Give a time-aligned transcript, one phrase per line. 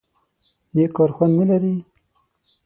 [0.73, 1.75] _نېک کار خوند نه لري؟